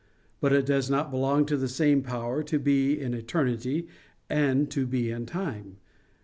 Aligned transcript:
But 0.39 0.51
it 0.51 0.65
does 0.65 0.89
not 0.89 1.11
belong 1.11 1.45
to 1.45 1.55
the 1.55 1.67
same 1.67 2.01
power 2.01 2.41
to 2.41 2.57
be 2.57 2.99
in 2.99 3.13
eternity 3.13 3.87
and 4.31 4.67
to 4.71 4.87
be 4.87 5.11
in 5.11 5.27
time. 5.27 5.77